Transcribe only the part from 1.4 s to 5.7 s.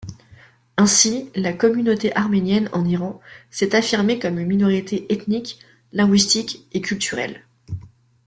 communauté arménienne en Iran s'est affirmée comme minorité ethnique,